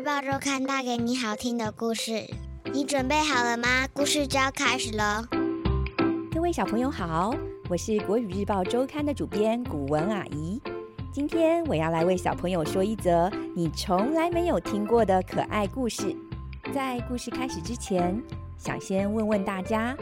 [0.00, 2.24] 日报周刊带给你好听的故事，
[2.72, 3.86] 你准备好了吗？
[3.92, 5.22] 故事就要开始了。
[6.32, 7.34] 各位小朋友好，
[7.68, 10.58] 我是国语日报周刊的主编古文阿姨。
[11.12, 16.16] 今天我要来为小朋友说一则你从来没有听过的可爱故事。
[16.72, 18.18] 在故事开始之前，
[18.56, 19.94] 想先问问大家，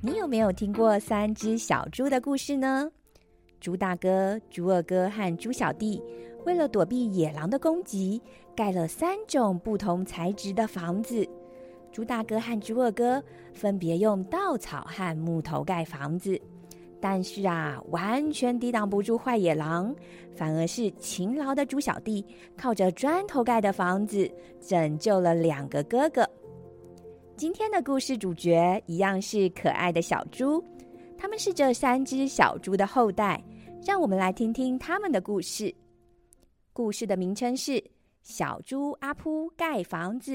[0.00, 2.88] 你有没有听过三只小猪的故事呢？
[3.60, 6.00] 猪大哥、猪二哥和猪小弟。
[6.44, 8.20] 为了躲避野狼的攻击，
[8.54, 11.26] 盖了三种不同材质的房子。
[11.92, 16.40] 猪大哥和猪二哥分别用稻草和木头盖房子，
[17.00, 19.94] 但是啊，完全抵挡不住坏野狼。
[20.34, 22.24] 反而是勤劳的猪小弟
[22.56, 26.28] 靠着砖头盖的房子，拯救了两个哥哥。
[27.36, 30.64] 今天的故事主角一样是可爱的小猪，
[31.18, 33.42] 他们是这三只小猪的后代。
[33.84, 35.74] 让我们来听听他们的故事。
[36.74, 37.72] 故事的名称是
[38.22, 40.32] 《小猪阿扑盖房子》，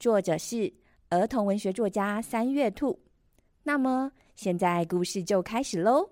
[0.00, 0.72] 作者是
[1.10, 2.98] 儿童文学作家三月兔。
[3.62, 6.10] 那么，现在故事就开始喽。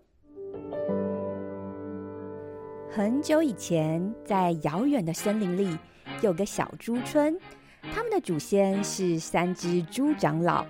[2.89, 5.77] 很久以前，在遥远的森林里，
[6.23, 7.37] 有个小猪村，
[7.93, 10.65] 他们的祖先是三只猪长老，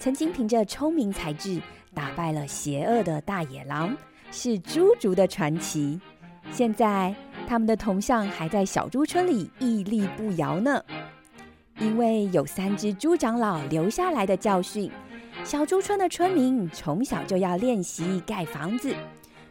[0.00, 1.62] 曾经凭着聪明才智
[1.94, 3.96] 打败了邪恶的大野狼，
[4.32, 6.00] 是猪族的传奇。
[6.50, 7.14] 现在。
[7.46, 10.82] 他们的铜像还在小猪村里屹立不摇呢。
[11.78, 14.90] 因为有三只猪长老留下来的教训，
[15.44, 18.94] 小猪村的村民从小就要练习盖房子。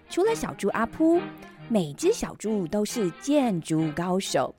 [0.10, 1.22] 除了小猪阿扑，
[1.70, 4.54] 每只小猪都是建筑高手，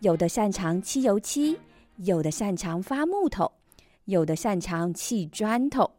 [0.00, 1.58] 有的擅长砌油漆，
[1.96, 3.52] 有的擅长发木头，
[4.04, 5.90] 有的擅长砌砖头。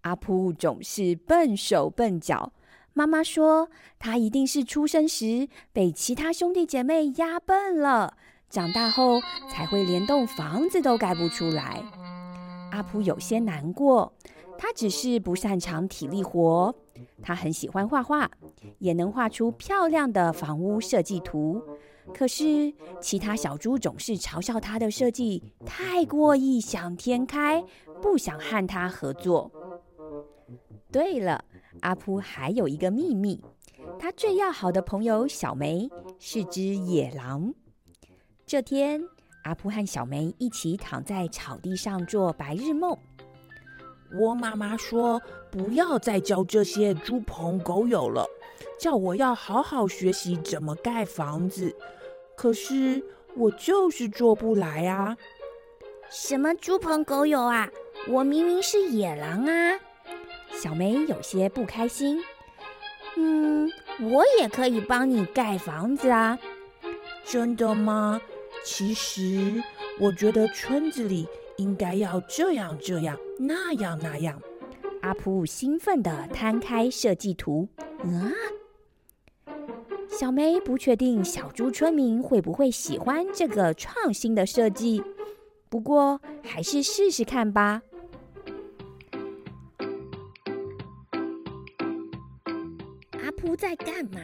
[0.00, 2.52] 阿扑总是笨手笨脚。
[2.98, 8.16] 妈妈说，他一定是出生时被其他兄弟姐妹压笨了，
[8.48, 9.20] 长大后
[9.50, 11.84] 才会连栋房子都盖不出来。
[12.72, 14.10] 阿普有些难过，
[14.56, 16.74] 他只是不擅长体力活。
[17.22, 18.30] 他很喜欢画画，
[18.78, 21.62] 也能画出漂亮的房屋设计图。
[22.14, 27.62] 可是其他小猪总是嘲笑他的设计太过异想天开，
[28.00, 29.50] 不想和他合作。
[30.90, 31.44] 对了。
[31.80, 33.42] 阿扑还有一个秘密，
[33.98, 35.88] 他最要好的朋友小梅
[36.18, 37.54] 是只野狼。
[38.46, 39.02] 这天，
[39.42, 42.96] 阿扑和小梅一起躺在草地上做白日梦。
[44.18, 45.20] 我妈妈说
[45.50, 48.26] 不要再教这些猪朋狗友了，
[48.78, 51.74] 叫我要好好学习怎么盖房子。
[52.36, 53.02] 可是
[53.34, 55.16] 我就是做不来啊！
[56.08, 57.68] 什么猪朋狗友啊？
[58.08, 59.80] 我明明是野狼啊！
[60.60, 62.18] 小梅有些不开心。
[63.16, 66.38] 嗯，我也可以帮你盖房子啊。
[67.24, 68.20] 真的吗？
[68.64, 69.62] 其实
[70.00, 74.40] 我觉得村子里应该要这样这样那样那样。
[75.02, 77.68] 阿普兴奋地摊开设计图。
[77.98, 78.32] 啊！
[80.08, 85.02] 小梅不确定小猪村民会不会喜欢这个创新的设计，
[85.68, 87.82] 不过还是试试看吧。
[93.56, 94.20] 在干嘛？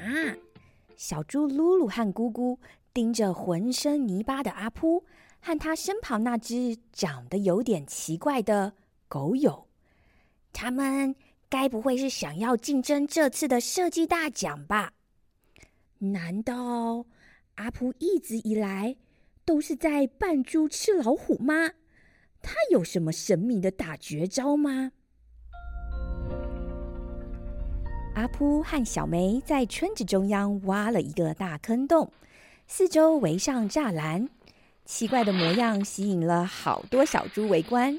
[0.97, 2.61] 小猪噜噜和姑姑
[2.93, 5.05] 盯着浑身泥巴的阿扑
[5.41, 8.75] 和他身旁那只长得有点奇怪的
[9.09, 9.67] 狗友。
[10.53, 11.17] 他们
[11.49, 14.93] 该不会是想要竞争这次的设计大奖吧？
[15.99, 17.07] 难道
[17.55, 18.97] 阿扑一直以来
[19.45, 21.73] 都是在扮猪吃老虎吗？
[22.41, 24.93] 他有什么神秘的大绝招吗？
[28.15, 32.13] 阿扑和小梅在村子中央挖了一个大坑洞，
[32.67, 34.29] 四周围上栅栏。
[34.85, 37.99] 奇怪的模样吸引了好多小猪围观。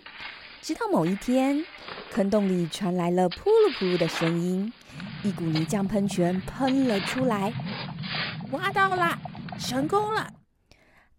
[0.62, 1.66] 直到某一天，
[2.12, 4.72] 坑洞里传来了扑噜扑噜的声音，
[5.24, 7.52] 一股泥浆喷泉喷了出来。
[8.52, 9.20] 挖到了，
[9.58, 10.32] 成功了！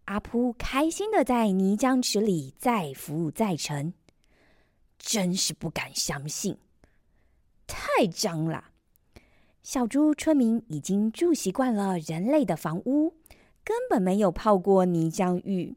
[0.05, 3.93] 阿扑开心的在泥浆池里再浮再沉，
[4.99, 6.57] 真是不敢相信，
[7.67, 8.67] 太脏了。
[9.65, 13.15] 小猪村民已经住习惯了人类的房屋，
[13.65, 15.75] 根本没有泡过泥浆浴，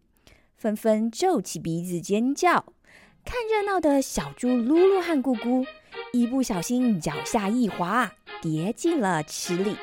[0.57, 2.66] 纷纷皱起鼻子尖叫。
[3.24, 5.66] 看热闹的小猪噜噜和咕咕，
[6.12, 8.12] 一不小心脚下一滑，
[8.42, 9.78] 跌进了池里。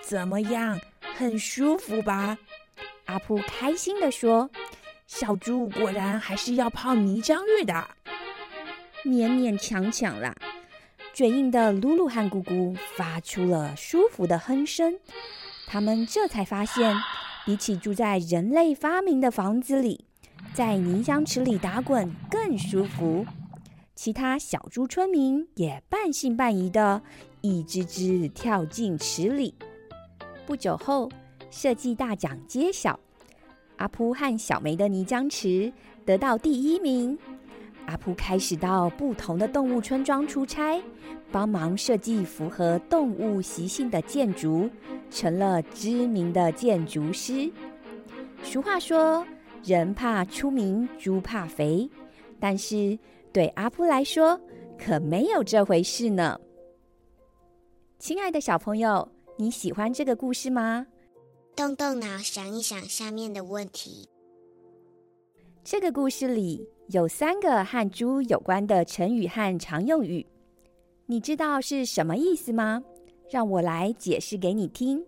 [0.00, 0.78] 怎么样，
[1.16, 2.38] 很舒服吧？
[3.06, 4.48] 阿扑开心地说
[5.08, 7.74] ：“小猪果然还是要泡泥浆浴的，
[9.04, 10.32] 勉勉强强啦。”
[11.20, 14.98] 水硬的噜噜和姑姑发出了舒服的哼声，
[15.66, 16.96] 他们这才发现，
[17.44, 20.06] 比起住在人类发明的房子里，
[20.54, 23.26] 在泥浆池里打滚更舒服。
[23.94, 27.02] 其他小猪村民也半信半疑的
[27.42, 29.54] 一只只跳进池里。
[30.46, 31.10] 不久后，
[31.50, 32.98] 设计大奖揭晓，
[33.76, 35.70] 阿扑和小梅的泥浆池
[36.06, 37.18] 得到第一名。
[37.86, 40.80] 阿扑开始到不同的动物村庄出差，
[41.32, 44.70] 帮忙设计符合动物习性的建筑，
[45.10, 47.50] 成了知名的建筑师。
[48.42, 49.26] 俗话说
[49.64, 51.90] ：“人怕出名，猪怕肥。”
[52.38, 52.98] 但是
[53.32, 54.40] 对阿扑来说，
[54.78, 56.38] 可没有这回事呢。
[57.98, 59.06] 亲爱的小朋友，
[59.36, 60.86] 你喜欢这个故事吗？
[61.56, 64.08] 动动脑，想一想下面的问题。
[65.64, 66.66] 这个故事里。
[66.92, 70.26] 有三个和猪有关的成语和常用语，
[71.06, 72.82] 你知道是什么意思吗？
[73.30, 75.00] 让我来解释给你听。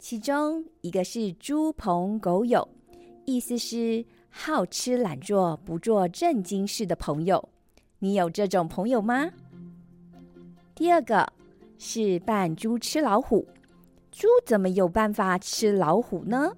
[0.00, 2.66] 其中一个是“猪朋狗友”，
[3.26, 7.48] 意思是好吃懒做、不做正经事的朋友。
[8.00, 9.30] 你有这种朋友吗？
[10.74, 11.32] 第二个
[11.78, 13.46] 是“扮猪吃老虎”，
[14.10, 16.52] 猪怎么有办法吃老虎呢？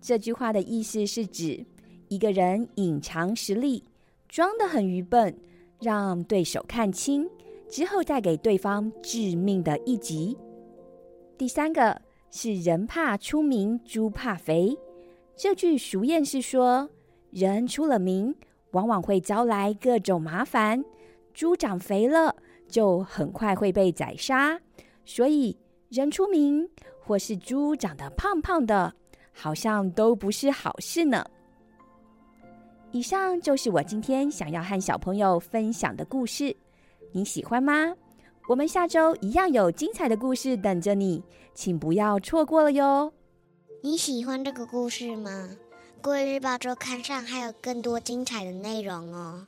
[0.00, 1.64] 这句话的意思是指。
[2.12, 3.82] 一个人隐藏实力，
[4.28, 5.34] 装得很愚笨，
[5.80, 7.26] 让对手看清
[7.70, 10.36] 之后，再给对方致命的一击。
[11.38, 11.98] 第三个
[12.30, 14.76] 是“人怕出名，猪怕肥”。
[15.34, 16.90] 这句俗谚是说，
[17.30, 18.34] 人出了名，
[18.72, 20.82] 往往会招来各种麻烦；
[21.32, 22.36] 猪长肥了，
[22.68, 24.60] 就很快会被宰杀。
[25.06, 25.56] 所以，
[25.88, 26.68] 人出名
[27.00, 28.94] 或是猪长得胖胖的，
[29.32, 31.24] 好像都不是好事呢。
[32.92, 36.54] 以上就是我今天想要和小朋友分享的故事，
[37.12, 37.94] 你喜欢吗？
[38.46, 41.22] 我们下周一样有精彩的故事等着你，
[41.54, 43.10] 请不要错过了哟。
[43.80, 45.48] 你喜欢这个故事吗？
[46.02, 49.46] 《故日报周刊》上还有更多精彩的内容哦。